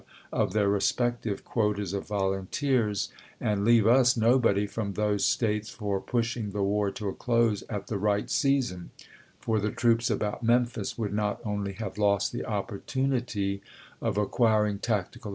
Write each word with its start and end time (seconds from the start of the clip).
of 0.33 0.51
their 0.53 0.67
respective 0.67 1.45
quotas 1.45 1.93
of 1.93 2.07
volunteers, 2.07 3.09
and 3.39 3.63
leave 3.63 3.85
us 3.85 4.17
nobody 4.17 4.65
from 4.65 4.93
those 4.93 5.23
States 5.23 5.69
for 5.69 6.01
pushing 6.01 6.49
the 6.53 6.63
war 6.63 6.89
to 6.89 7.07
a 7.07 7.13
close 7.13 7.61
at 7.69 7.85
the 7.85 7.93
Gen. 7.93 7.99
Scott 7.99 8.01
right 8.01 8.25
scasou; 8.25 8.89
for 9.39 9.59
the 9.59 9.69
troops 9.69 10.09
about 10.09 10.41
Memphis 10.41 10.97
would 10.97 11.13
not 11.13 11.43
eroi^May 11.43 11.67
^^^J 11.75 11.75
have 11.75 11.99
lost 11.99 12.31
the 12.31 12.45
opportunity 12.47 13.61
of 14.01 14.17
acquiring 14.17 14.79
tactical 14.79 15.29
29. 15.29 15.29